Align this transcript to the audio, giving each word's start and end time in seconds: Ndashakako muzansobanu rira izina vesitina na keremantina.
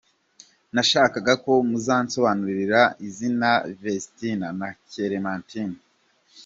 Ndashakako 0.71 1.51
muzansobanu 1.69 2.43
rira 2.57 2.81
izina 3.07 3.49
vesitina 3.81 4.47
na 4.59 4.69
keremantina. 4.89 5.77